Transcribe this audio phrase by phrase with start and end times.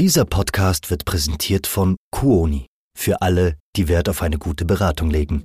[0.00, 2.64] Dieser Podcast wird präsentiert von Kuoni.
[2.96, 5.44] Für alle, die Wert auf eine gute Beratung legen.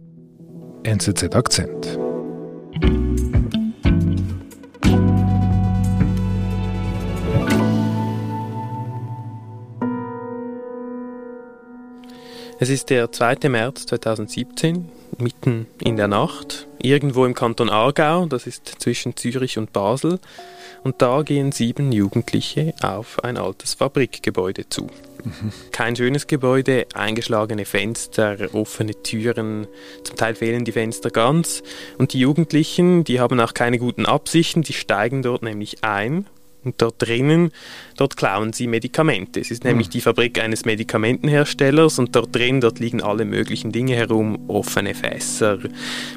[0.86, 2.00] NZZ Akzent.
[12.58, 13.50] Es ist der 2.
[13.50, 19.74] März 2017, mitten in der Nacht, irgendwo im Kanton Aargau, das ist zwischen Zürich und
[19.74, 20.22] Basel,
[20.86, 24.84] und da gehen sieben Jugendliche auf ein altes Fabrikgebäude zu.
[25.24, 25.52] Mhm.
[25.72, 29.66] Kein schönes Gebäude, eingeschlagene Fenster, offene Türen,
[30.04, 31.64] zum Teil fehlen die Fenster ganz.
[31.98, 36.28] Und die Jugendlichen, die haben auch keine guten Absichten, die steigen dort nämlich ein
[36.66, 37.52] und dort drinnen,
[37.96, 39.40] dort klauen sie Medikamente.
[39.40, 43.96] Es ist nämlich die Fabrik eines Medikamentenherstellers und dort drin, dort liegen alle möglichen Dinge
[43.96, 45.60] herum, offene Fässer,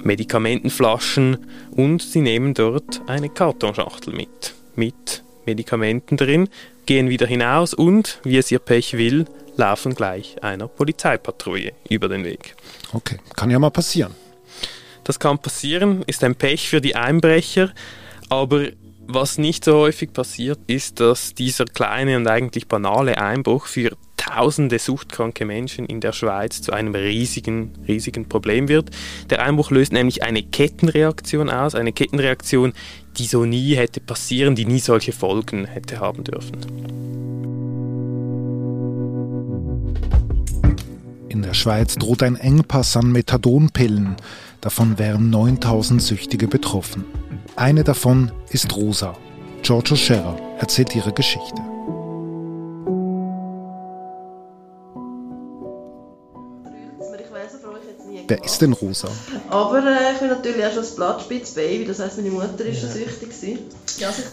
[0.03, 1.39] Medikamentenflaschen
[1.71, 6.49] und sie nehmen dort eine Kartonschachtel mit, mit Medikamenten drin,
[6.87, 12.25] gehen wieder hinaus und, wie es ihr Pech will, laufen gleich einer Polizeipatrouille über den
[12.25, 12.55] Weg.
[12.93, 14.15] Okay, kann ja mal passieren.
[15.05, 17.73] Das kann passieren, ist ein Pech für die Einbrecher,
[18.29, 18.69] aber
[19.07, 23.97] was nicht so häufig passiert, ist, dass dieser kleine und eigentlich banale Einbruch für
[24.29, 28.91] tausende suchtkranke Menschen in der Schweiz zu einem riesigen, riesigen Problem wird.
[29.31, 32.75] Der Einbruch löst nämlich eine Kettenreaktion aus, eine Kettenreaktion,
[33.17, 36.59] die so nie hätte passieren, die nie solche Folgen hätte haben dürfen.
[41.31, 44.17] In der Schweiz droht ein Engpass an Methadonpillen.
[44.61, 47.05] Davon wären 9000 Süchtige betroffen.
[47.57, 49.17] Eine davon ist Rosa.
[49.63, 51.63] Giorgio Scherer erzählt ihre Geschichte.
[58.29, 59.09] Wer ist denn Rosa?
[59.49, 62.91] Aber äh, ich bin natürlich auch schon das Blattspitzbaby, das heisst, meine Mutter war schon
[62.91, 63.59] süchtig.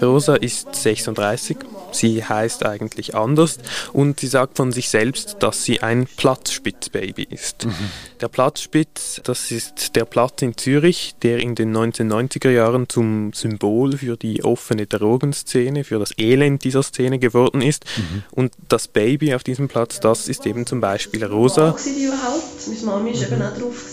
[0.01, 1.57] Rosa ist 36,
[1.91, 3.57] sie heißt eigentlich anders
[3.93, 7.65] und sie sagt von sich selbst, dass sie ein Platzspitzbaby ist.
[7.65, 7.73] Mhm.
[8.19, 13.97] Der Platzspitz, das ist der Platz in Zürich, der in den 1990er Jahren zum Symbol
[13.97, 17.85] für die offene Drogenszene, für das Elend dieser Szene geworden ist.
[17.97, 18.23] Mhm.
[18.31, 21.73] Und das Baby auf diesem Platz, das ist eben zum Beispiel Rosa.
[21.73, 22.67] War die überhaupt?
[22.67, 23.33] Meine Mami war mhm.
[23.33, 23.84] eben auch drauf.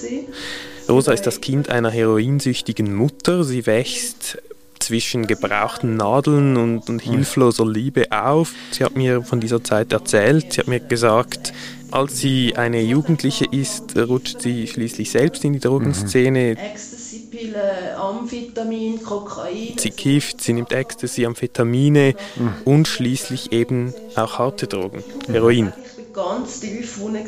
[0.89, 3.45] Rosa ist das Kind einer heroinsüchtigen Mutter.
[3.45, 4.39] Sie wächst
[4.83, 8.53] zwischen gebrauchten Nadeln und, und hilfloser Liebe auf.
[8.73, 10.53] Sie hat mir von dieser Zeit erzählt.
[10.53, 11.53] Sie hat mir gesagt,
[11.93, 16.55] als sie eine Jugendliche ist, rutscht sie schließlich selbst in die Drogenszene.
[16.55, 16.57] Mhm.
[16.57, 19.77] Ecstasy-Pillen, Amphetamin, Kokain.
[19.77, 22.55] Sie kifft, sie nimmt Ecstasy, Amphetamine mhm.
[22.65, 25.73] und schließlich eben auch harte Drogen, Heroin.
[25.85, 27.19] Ich war ganz tief unten,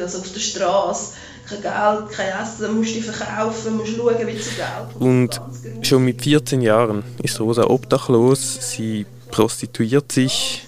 [0.00, 1.14] also auf der Straße
[1.48, 4.40] Geld, kein Essen, musst dich verkaufen, musst schauen, wie du Geld
[4.98, 5.40] Und
[5.82, 10.62] schon mit 14 Jahren ist Rosa obdachlos, sie prostituiert sich,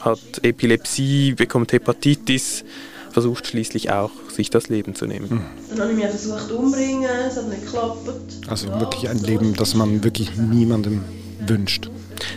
[0.00, 2.64] hat Epilepsie, bekommt Hepatitis,
[3.10, 5.30] versucht schließlich auch, sich das Leben zu nehmen.
[5.30, 5.40] Hm.
[5.70, 8.08] Dann habe ich mich versucht umzubringen, es hat nicht geklappt.
[8.48, 11.04] Also wirklich ein Leben, das man wirklich niemandem
[11.46, 11.90] wünscht.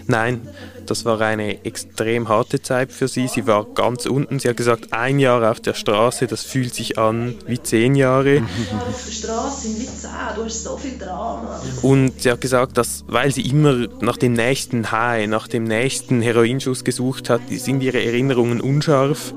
[0.07, 0.47] Nein,
[0.85, 3.28] das war eine extrem harte Zeit für sie.
[3.28, 4.40] Sie war ganz unten.
[4.40, 8.41] Sie hat gesagt, ein Jahr auf der Straße, das fühlt sich an wie zehn Jahre.
[8.88, 11.62] Auf der Straße sind wie zehn, du hast so viel Drama.
[11.81, 16.22] Und sie hat gesagt, dass, weil sie immer nach dem nächsten High, nach dem nächsten
[16.22, 19.34] Heroinschuss gesucht hat, sind ihre Erinnerungen unscharf.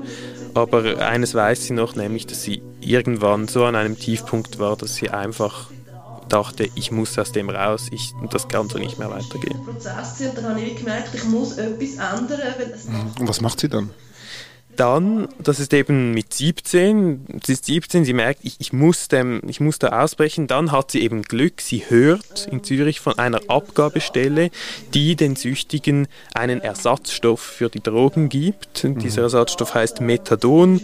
[0.53, 4.95] Aber eines weiß sie noch, nämlich, dass sie irgendwann so an einem Tiefpunkt war, dass
[4.95, 5.69] sie einfach
[6.29, 9.63] dachte, ich muss aus dem raus, ich, das kann so nicht mehr weitergehen.
[9.65, 12.39] Prozess und dann habe ich gemerkt, ich muss etwas ändern.
[13.19, 13.91] Und was macht sie dann?
[14.79, 19.41] Dann, das ist eben mit 17, sie ist 17, sie merkt, ich, ich, muss dem,
[19.45, 20.47] ich muss da ausbrechen.
[20.47, 24.51] Dann hat sie eben Glück, sie hört in Zürich von einer Abgabestelle,
[24.93, 28.85] die den Süchtigen einen Ersatzstoff für die Drogen gibt.
[28.85, 30.79] Und dieser Ersatzstoff heißt Methadon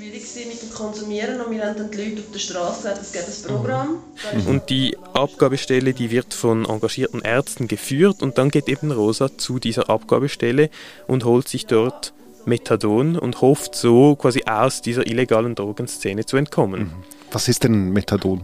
[0.75, 4.03] konsumieren und wir haben dann die Leute auf der Straße gesagt, es gibt ein Programm.
[4.34, 4.47] Mhm.
[4.47, 9.57] Und die Abgabestelle, die wird von engagierten Ärzten geführt und dann geht eben Rosa zu
[9.59, 10.69] dieser Abgabestelle
[11.07, 12.13] und holt sich dort
[12.45, 16.84] Methadon und hofft so quasi aus dieser illegalen Drogenszene zu entkommen.
[16.84, 16.91] Mhm.
[17.31, 18.43] Was ist denn Methadon?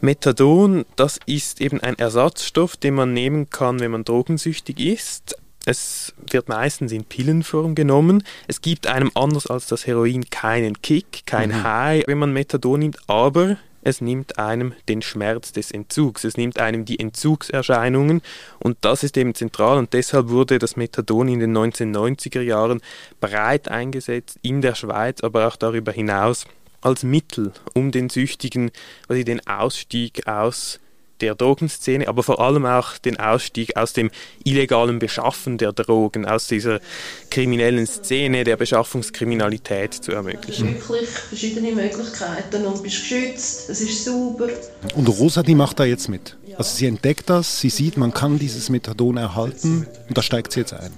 [0.00, 5.36] Methadon, das ist eben ein Ersatzstoff, den man nehmen kann, wenn man drogensüchtig ist.
[5.64, 8.22] Es wird meistens in Pillenform genommen.
[8.46, 11.64] Es gibt einem anders als das Heroin keinen Kick, kein mhm.
[11.64, 13.56] High, wenn man Methadon nimmt, aber
[13.86, 18.20] es nimmt einem den Schmerz des Entzugs, es nimmt einem die Entzugserscheinungen.
[18.58, 19.78] Und das ist eben zentral.
[19.78, 22.80] Und deshalb wurde das Methadon in den 1990er Jahren
[23.20, 26.46] breit eingesetzt in der Schweiz, aber auch darüber hinaus
[26.80, 28.72] als Mittel, um den Süchtigen
[29.06, 30.80] quasi den Ausstieg aus
[31.20, 34.10] der Drogenszene, aber vor allem auch den Ausstieg aus dem
[34.44, 36.80] illegalen Beschaffen der Drogen, aus dieser
[37.30, 40.74] kriminellen Szene der Beschaffungskriminalität zu ermöglichen.
[40.74, 44.48] Wirklich verschiedene Möglichkeiten und bist geschützt, es ist sauber.
[44.94, 46.36] Und Rosa, die macht da jetzt mit.
[46.56, 50.60] Also sie entdeckt das, sie sieht, man kann dieses Methadon erhalten und da steigt sie
[50.60, 50.90] jetzt ein.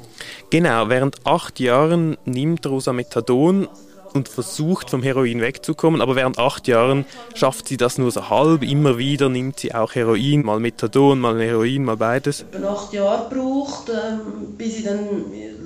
[0.50, 3.68] Genau, während acht Jahren nimmt Rosa Methadon
[4.14, 8.62] und versucht vom Heroin wegzukommen, aber während acht Jahren schafft sie das nur so halb.
[8.62, 12.44] Immer wieder nimmt sie auch Heroin, mal Methadon, mal Heroin, mal beides.
[12.52, 14.98] Etwa acht Jahre gebraucht, ähm, bis ich dann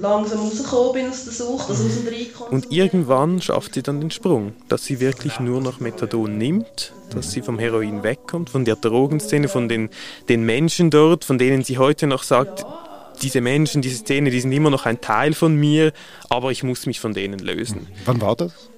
[0.01, 2.13] langsam rausgekommen bin aus der Sucht, also aus dem.
[2.51, 7.31] Und irgendwann schafft sie dann den Sprung, dass sie wirklich nur noch Methadon nimmt, dass
[7.33, 9.91] sie vom Heroin wegkommt, von der Drogenszene, von den,
[10.29, 12.65] den Menschen dort, von denen sie heute noch sagt,
[13.21, 15.93] diese Menschen, diese Szene, die sind immer noch ein Teil von mir,
[16.29, 17.89] aber ich muss mich von denen lösen.
[18.05, 18.71] Wann war das?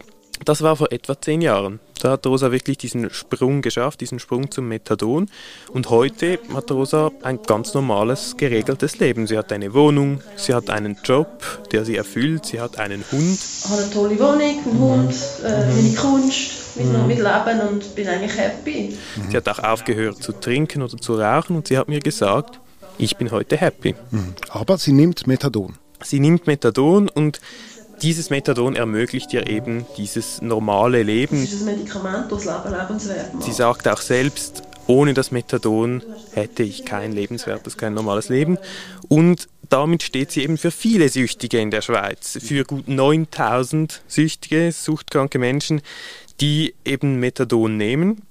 [0.45, 1.81] Das war vor etwa zehn Jahren.
[2.01, 5.31] Da hat Rosa wirklich diesen Sprung geschafft, diesen Sprung zum Methadon.
[5.73, 9.27] Und heute hat Rosa ein ganz normales, geregeltes Leben.
[9.27, 11.29] Sie hat eine Wohnung, sie hat einen Job,
[11.73, 13.39] der sie erfüllt, sie hat einen Hund.
[13.39, 15.15] Ich habe eine tolle Wohnung, einen Hund,
[15.45, 18.99] äh, meine Kunst, mit, mit Leben und bin eigentlich happy.
[19.31, 22.61] Sie hat auch aufgehört zu trinken oder zu rauchen und sie hat mir gesagt,
[22.99, 23.95] ich bin heute happy.
[24.51, 25.75] Aber sie nimmt Methadon.
[26.03, 27.41] Sie nimmt Methadon und
[28.03, 31.43] dieses Methadon ermöglicht ihr eben dieses normale Leben.
[31.43, 33.45] ist ein Medikament, das das Leben lebenswert macht.
[33.45, 36.03] Sie sagt auch selbst, ohne das Methadon
[36.33, 38.59] hätte ich kein lebenswertes, kein normales Leben.
[39.09, 44.73] Und damit steht sie eben für viele Süchtige in der Schweiz, für gut 9000 Süchtige,
[44.73, 45.81] suchtkranke Menschen,
[46.41, 48.23] die eben Methadon nehmen.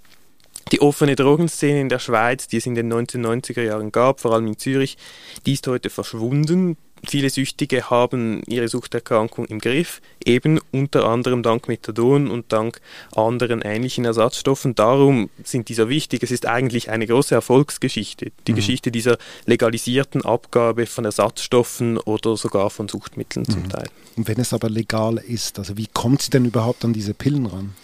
[0.72, 4.48] Die offene Drogenszene in der Schweiz, die es in den 1990er Jahren gab, vor allem
[4.48, 4.98] in Zürich,
[5.46, 6.78] die ist heute verschwunden.
[7.06, 12.80] Viele Süchtige haben ihre Suchterkrankung im Griff, eben unter anderem dank Methadon und dank
[13.14, 14.74] anderen ähnlichen Ersatzstoffen.
[14.74, 16.24] Darum sind die so wichtig.
[16.24, 22.70] Es ist eigentlich eine große Erfolgsgeschichte, die Geschichte dieser legalisierten Abgabe von Ersatzstoffen oder sogar
[22.70, 23.90] von Suchtmitteln zum Teil.
[24.16, 27.48] Und wenn es aber legal ist, also wie kommt sie denn überhaupt an diese Pillen
[27.48, 27.76] ran?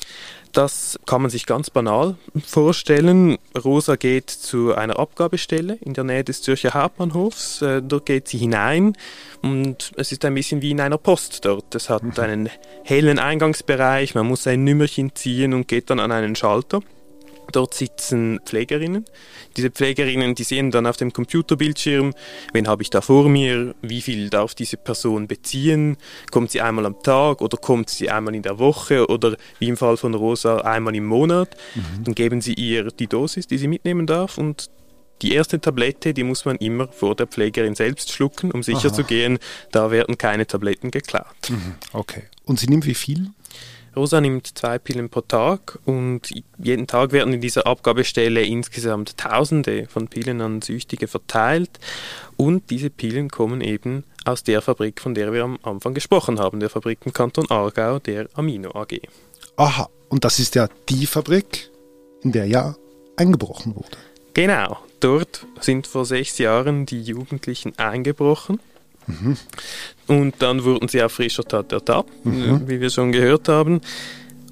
[0.51, 3.38] Das kann man sich ganz banal vorstellen.
[3.63, 7.62] Rosa geht zu einer Abgabestelle in der Nähe des Zürcher Hauptbahnhofs.
[7.62, 8.98] Äh, Dort geht sie hinein
[9.42, 11.75] und es ist ein bisschen wie in einer Post dort.
[11.75, 12.50] Es hat einen
[12.84, 16.81] hellen Eingangsbereich, man muss ein Nümmerchen ziehen und geht dann an einen Schalter.
[17.51, 19.06] Dort sitzen Pflegerinnen.
[19.57, 22.13] Diese Pflegerinnen, die sehen dann auf dem Computerbildschirm,
[22.54, 25.98] wen habe ich da vor mir, wie viel darf diese Person beziehen,
[26.31, 29.78] kommt sie einmal am Tag oder kommt sie einmal in der Woche oder wie im
[29.78, 31.56] Fall von Rosa einmal im Monat.
[32.04, 34.69] Dann geben sie ihr die Dosis, die sie mitnehmen darf und
[35.22, 38.94] die erste Tablette, die muss man immer vor der Pflegerin selbst schlucken, um sicher Aha.
[38.94, 39.38] zu gehen,
[39.72, 41.25] da werden keine Tabletten geklaut.
[41.92, 42.24] Okay.
[42.45, 43.31] Und sie nimmt wie viel?
[43.95, 49.88] Rosa nimmt zwei Pillen pro Tag und jeden Tag werden in dieser Abgabestelle insgesamt Tausende
[49.88, 51.71] von Pillen an Süchtige verteilt.
[52.38, 56.59] Und diese Pillen kommen eben aus der Fabrik, von der wir am Anfang gesprochen haben,
[56.59, 59.01] der Fabrik im Kanton Aargau, der Amino AG.
[59.57, 59.89] Aha.
[60.09, 61.69] Und das ist ja die Fabrik,
[62.21, 62.75] in der ja
[63.15, 63.97] eingebrochen wurde.
[64.33, 68.59] Genau, dort sind vor sechs Jahren die Jugendlichen eingebrochen.
[70.07, 73.81] Und dann wurden sie auf frischer Tat ertappt, wie wir schon gehört haben.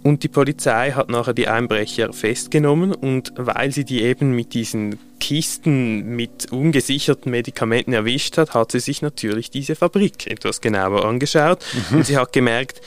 [0.03, 4.99] Und die Polizei hat nachher die Einbrecher festgenommen und weil sie die eben mit diesen
[5.19, 11.59] Kisten mit ungesicherten Medikamenten erwischt hat, hat sie sich natürlich diese Fabrik etwas genauer angeschaut.
[11.91, 12.79] Und sie hat gemerkt,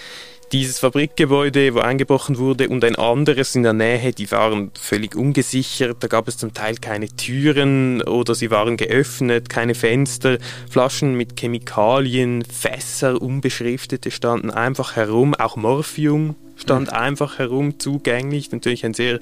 [0.52, 5.98] dieses Fabrikgebäude, wo eingebrochen wurde, und ein anderes in der Nähe, die waren völlig ungesichert.
[6.00, 11.38] Da gab es zum Teil keine Türen oder sie waren geöffnet, keine Fenster, Flaschen mit
[11.38, 19.20] Chemikalien, Fässer, unbeschriftete standen einfach herum, auch Morphium stand einfach herum, zugänglich, natürlich ein sehr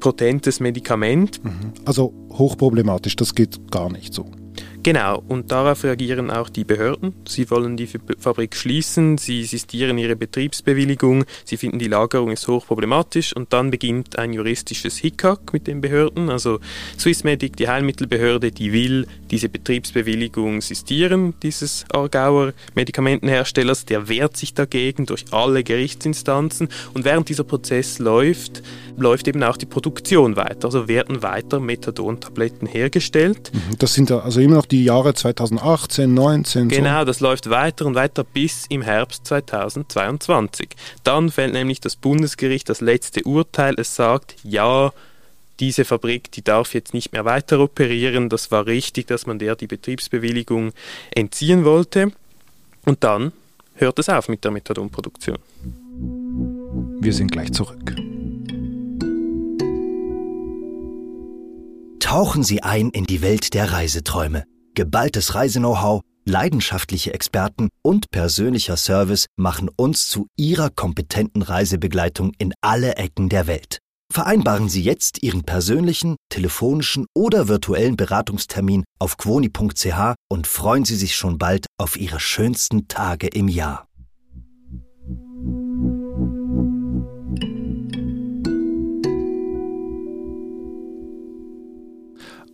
[0.00, 1.40] potentes Medikament.
[1.84, 4.30] Also hochproblematisch, das geht gar nicht so.
[4.84, 7.14] Genau, und darauf reagieren auch die Behörden.
[7.26, 12.46] Sie wollen die Fab- Fabrik schließen, sie sistieren ihre Betriebsbewilligung, sie finden die Lagerung ist
[12.48, 16.28] hochproblematisch und dann beginnt ein juristisches Hickhack mit den Behörden.
[16.28, 16.60] Also
[16.98, 25.06] Swissmedic, die Heilmittelbehörde, die will diese Betriebsbewilligung sistieren, dieses Aargauer Medikamentenherstellers, der wehrt sich dagegen
[25.06, 28.62] durch alle Gerichtsinstanzen und während dieser Prozess läuft,
[28.98, 30.66] läuft eben auch die Produktion weiter.
[30.66, 33.50] Also werden weiter Methadon-Tabletten hergestellt.
[33.78, 36.68] Das sind also immer noch die Jahre 2018, 19.
[36.68, 40.70] Genau, das läuft weiter und weiter bis im Herbst 2022.
[41.04, 43.74] Dann fällt nämlich das Bundesgericht das letzte Urteil.
[43.78, 44.92] Es sagt, ja,
[45.60, 48.28] diese Fabrik, die darf jetzt nicht mehr weiter operieren.
[48.28, 50.72] Das war richtig, dass man der die Betriebsbewilligung
[51.14, 52.10] entziehen wollte.
[52.84, 53.32] Und dann
[53.76, 55.38] hört es auf mit der Methadonproduktion.
[55.62, 55.84] So.
[57.00, 57.94] Wir sind gleich zurück.
[62.00, 64.44] Tauchen Sie ein in die Welt der Reiseträume.
[64.74, 72.96] Geballtes Reiseknow-how, leidenschaftliche Experten und persönlicher Service machen uns zu Ihrer kompetenten Reisebegleitung in alle
[72.96, 73.78] Ecken der Welt.
[74.12, 81.14] Vereinbaren Sie jetzt Ihren persönlichen, telefonischen oder virtuellen Beratungstermin auf quoni.ch und freuen Sie sich
[81.14, 83.86] schon bald auf Ihre schönsten Tage im Jahr.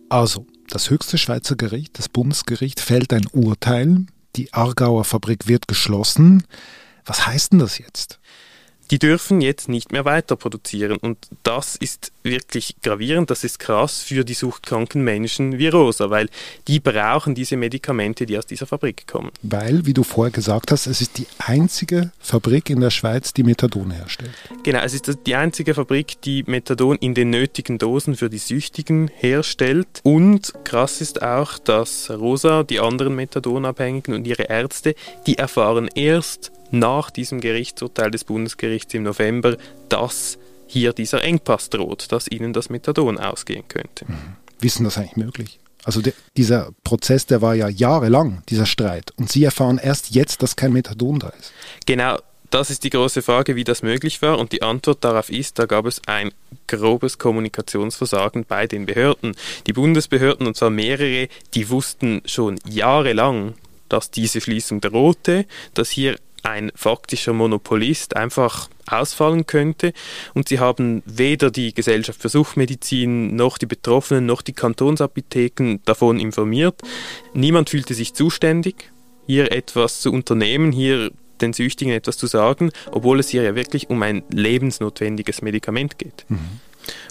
[0.09, 4.05] Also, das höchste Schweizer Gericht, das Bundesgericht, fällt ein Urteil.
[4.35, 6.43] Die Aargauer Fabrik wird geschlossen.
[7.05, 8.19] Was heißt denn das jetzt?
[8.91, 10.97] die dürfen jetzt nicht mehr weiter produzieren.
[10.97, 16.29] Und das ist wirklich gravierend, das ist krass für die suchtkranken Menschen wie Rosa, weil
[16.67, 19.31] die brauchen diese Medikamente, die aus dieser Fabrik kommen.
[19.41, 23.43] Weil, wie du vorher gesagt hast, es ist die einzige Fabrik in der Schweiz, die
[23.43, 24.31] Methadon herstellt.
[24.63, 29.09] Genau, es ist die einzige Fabrik, die Methadon in den nötigen Dosen für die Süchtigen
[29.15, 30.01] herstellt.
[30.03, 34.95] Und krass ist auch, dass Rosa, die anderen Methadonabhängigen und ihre Ärzte,
[35.27, 39.57] die erfahren erst nach diesem Gerichtsurteil des Bundesgerichts im November,
[39.89, 40.37] dass
[40.71, 44.05] hier dieser Engpass droht, dass ihnen das Methadon ausgehen könnte.
[44.07, 44.35] Mhm.
[44.59, 45.59] Wissen das eigentlich möglich?
[45.83, 49.11] Also de, dieser Prozess, der war ja jahrelang, dieser Streit.
[49.17, 51.51] Und Sie erfahren erst jetzt, dass kein Methadon da ist.
[51.85, 52.17] Genau,
[52.51, 54.37] das ist die große Frage, wie das möglich war.
[54.37, 56.31] Und die Antwort darauf ist, da gab es ein
[56.67, 59.35] grobes Kommunikationsversagen bei den Behörden.
[59.67, 63.55] Die Bundesbehörden, und zwar mehrere, die wussten schon jahrelang,
[63.89, 69.93] dass diese Schließung drohte, dass hier ein faktischer Monopolist einfach ausfallen könnte.
[70.33, 76.19] Und sie haben weder die Gesellschaft für Suchtmedizin noch die Betroffenen noch die Kantonsapotheken davon
[76.19, 76.81] informiert.
[77.33, 78.91] Niemand fühlte sich zuständig,
[79.27, 83.89] hier etwas zu unternehmen, hier den Süchtigen etwas zu sagen, obwohl es hier ja wirklich
[83.89, 86.25] um ein lebensnotwendiges Medikament geht.
[86.29, 86.59] Mhm.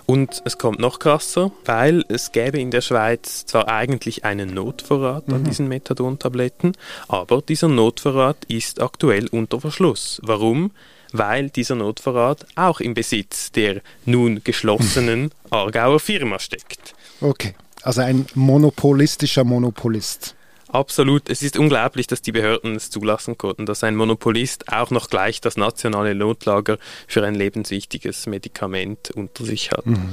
[0.07, 5.29] Und es kommt noch krasser, weil es gäbe in der Schweiz zwar eigentlich einen Notvorrat
[5.29, 5.35] mhm.
[5.35, 6.73] an diesen Methadon-Tabletten,
[7.09, 10.21] aber dieser Notvorrat ist aktuell unter Verschluss.
[10.23, 10.73] Warum?
[11.13, 16.95] Weil dieser Notvorrat auch im Besitz der nun geschlossenen Aargauer Firma steckt.
[17.21, 20.35] Okay, also ein monopolistischer Monopolist.
[20.73, 21.29] Absolut.
[21.29, 25.41] Es ist unglaublich, dass die Behörden es zulassen konnten, dass ein Monopolist auch noch gleich
[25.41, 29.87] das nationale Notlager für ein lebenswichtiges Medikament unter sich hat.
[29.87, 30.13] Mhm.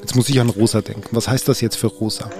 [0.00, 1.08] Jetzt muss ich an Rosa denken.
[1.10, 2.30] Was heißt das jetzt für Rosa?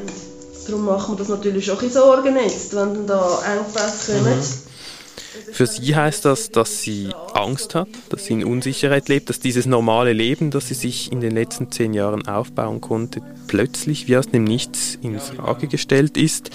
[0.67, 4.39] Darum machen wir das natürlich auch in Sorgen jetzt, wenn da Engpässe kommen.
[4.39, 5.53] Mhm.
[5.53, 9.67] Für sie heißt das, dass sie Angst hat, dass sie in Unsicherheit lebt, dass dieses
[9.67, 14.29] normale Leben, das sie sich in den letzten zehn Jahren aufbauen konnte, plötzlich wie aus
[14.29, 16.51] dem Nichts in Frage gestellt ist.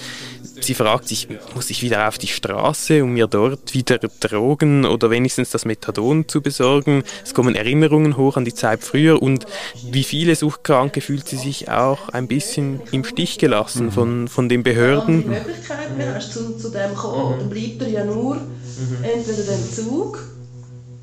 [0.62, 5.10] Sie fragt sich, muss ich wieder auf die Straße, um mir dort wieder Drogen oder
[5.10, 7.02] wenigstens das Methadon zu besorgen?
[7.24, 9.46] Es kommen Erinnerungen hoch an die Zeit früher und
[9.90, 14.62] wie viele Suchtkranke fühlt sie sich auch ein bisschen im Stich gelassen von, von den
[14.62, 15.32] Behörden.
[15.32, 19.02] Ja, die Möglichkeit mehr hast, zu, zu dem kommen, dann bleibt er ja nur mhm.
[19.02, 20.31] entweder den Zug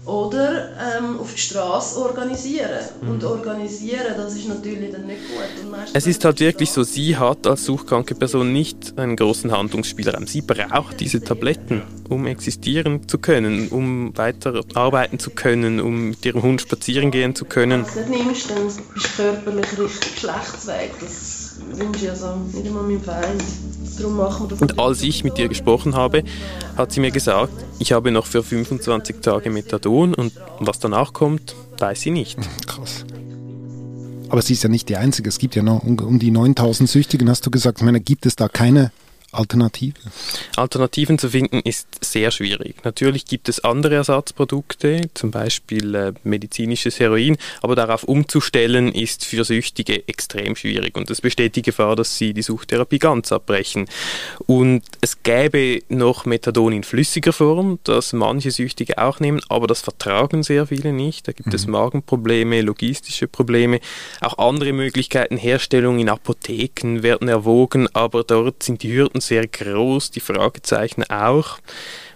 [0.10, 2.70] oder ähm, auf die Straße organisieren.
[3.02, 3.10] Mhm.
[3.10, 5.80] Und organisieren, das ist natürlich dann nicht gut.
[5.94, 10.28] es ist halt wirklich so, sie hat als suchtkranke Person nicht einen großen Handlungsspielraum.
[10.28, 16.26] Sie braucht diese Tabletten, um existieren zu können, um weiter arbeiten zu können, um mit
[16.26, 17.86] ihrem Hund spazieren gehen zu können.
[17.86, 22.36] Wenn du das nicht nimmst, dann bist du körperlich richtig schlecht Das wünsche ich also
[22.54, 23.44] nicht einmal meinem Feind.
[23.98, 26.24] Darum machen wir das Und als ich mit ihr gesprochen habe,
[26.78, 31.56] hat sie mir gesagt, ich habe noch für 25 Tage Methadon und was danach kommt,
[31.78, 32.38] weiß sie nicht.
[32.68, 33.06] Krass.
[34.30, 35.28] Aber sie ist ja nicht die Einzige.
[35.28, 37.80] Es gibt ja noch um die 9000 Süchtigen, hast du gesagt.
[37.80, 38.92] Ich meine, gibt es da keine
[39.32, 39.94] Alternative?
[40.56, 42.84] Alternativen zu finden ist sehr schwierig.
[42.84, 49.44] Natürlich gibt es andere Ersatzprodukte, zum Beispiel äh, medizinisches Heroin, aber darauf umzustellen ist für
[49.44, 53.88] Süchtige extrem schwierig und es besteht die Gefahr, dass sie die Suchtherapie ganz abbrechen.
[54.48, 59.82] Und es gäbe noch Methadon in flüssiger Form, das manche Süchtige auch nehmen, aber das
[59.82, 61.28] vertragen sehr viele nicht.
[61.28, 61.56] Da gibt mhm.
[61.56, 63.80] es Magenprobleme, logistische Probleme,
[64.22, 70.12] auch andere Möglichkeiten, Herstellung in Apotheken werden erwogen, aber dort sind die Hürden sehr groß,
[70.12, 71.60] die Fragezeichen auch.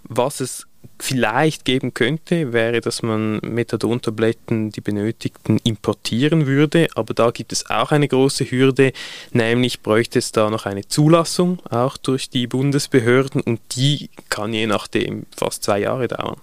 [0.04, 0.68] Was es
[1.00, 6.88] vielleicht geben könnte, wäre, dass man Methadontabletten, die benötigten, importieren würde.
[6.96, 8.94] Aber da gibt es auch eine große Hürde,
[9.32, 14.68] nämlich bräuchte es da noch eine Zulassung, auch durch die Bundesbehörden, und die kann je
[14.68, 16.38] nachdem fast zwei Jahre dauern.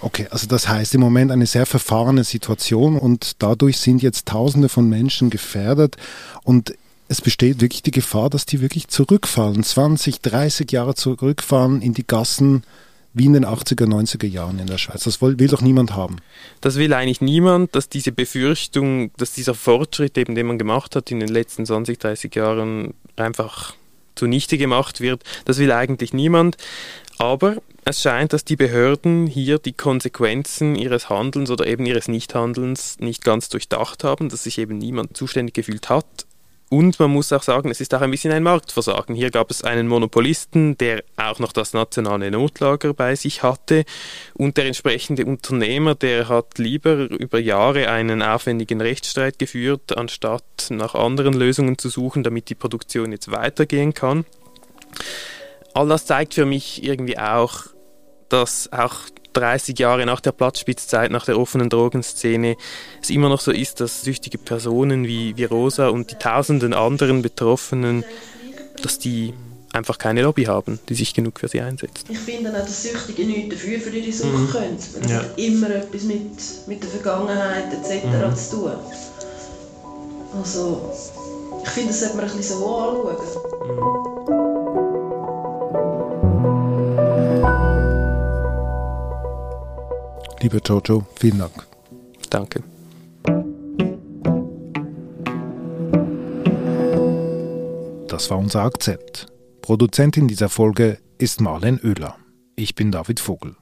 [0.00, 4.68] Okay, also das heißt im Moment eine sehr verfahrene Situation und dadurch sind jetzt Tausende
[4.68, 5.96] von Menschen gefährdet
[6.42, 6.74] und
[7.08, 12.06] es besteht wirklich die Gefahr, dass die wirklich zurückfallen, 20, 30 Jahre zurückfahren in die
[12.06, 12.64] Gassen
[13.14, 15.04] wie in den 80er, 90er Jahren in der Schweiz.
[15.04, 16.16] Das will, will doch niemand haben.
[16.60, 21.10] Das will eigentlich niemand, dass diese Befürchtung, dass dieser Fortschritt, eben, den man gemacht hat
[21.10, 23.74] in den letzten 20, 30 Jahren, einfach
[24.16, 25.22] zunichte gemacht wird.
[25.46, 26.58] Das will eigentlich niemand.
[27.16, 32.98] Aber es scheint, dass die Behörden hier die Konsequenzen ihres Handelns oder eben ihres Nichthandelns
[32.98, 36.25] nicht ganz durchdacht haben, dass sich eben niemand zuständig gefühlt hat.
[36.68, 39.14] Und man muss auch sagen, es ist auch ein bisschen ein Marktversagen.
[39.14, 43.84] Hier gab es einen Monopolisten, der auch noch das nationale Notlager bei sich hatte.
[44.34, 50.94] Und der entsprechende Unternehmer, der hat lieber über Jahre einen aufwendigen Rechtsstreit geführt, anstatt nach
[50.94, 54.24] anderen Lösungen zu suchen, damit die Produktion jetzt weitergehen kann
[55.76, 57.64] all das zeigt für mich irgendwie auch,
[58.30, 58.94] dass auch
[59.36, 62.56] 30 Jahre nach der Platzspitzzeit, nach der offenen Drogenszene,
[63.02, 67.22] es immer noch so ist, dass süchtige Personen wie, wie Rosa und die tausenden anderen
[67.22, 68.04] Betroffenen,
[68.82, 69.34] dass die
[69.72, 72.06] einfach keine Lobby haben, die sich genug für sie einsetzt.
[72.08, 74.50] Ich finde auch, dass Süchtige nichts dafür für ihre Sucht mhm.
[74.50, 74.78] können.
[75.00, 75.16] Weil ja.
[75.18, 76.30] hat immer etwas mit,
[76.66, 78.04] mit der Vergangenheit etc.
[78.06, 78.36] Mhm.
[78.36, 78.72] zu tun.
[80.38, 80.92] Also,
[81.62, 83.16] ich finde, das sollte man ein bisschen so anschauen.
[83.66, 84.45] Mhm.
[90.46, 91.66] Lieber Jojo, vielen Dank.
[92.30, 92.62] Danke.
[98.06, 99.26] Das war unser Akzent.
[99.60, 102.14] Produzentin dieser Folge ist Marlen Oehler.
[102.54, 103.56] Ich bin David Vogel.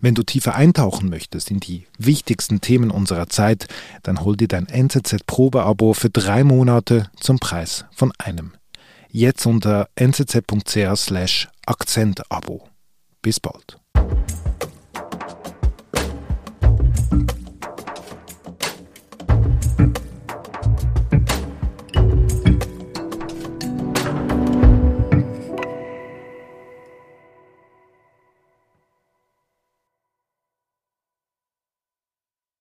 [0.00, 3.66] Wenn du tiefer eintauchen möchtest in die wichtigsten Themen unserer Zeit,
[4.02, 8.54] dann hol dir dein NZZ-Probeabo für drei Monate zum Preis von einem.
[9.10, 12.66] Jetzt unter nzz.ch/akzentabo.
[13.20, 13.78] Bis bald.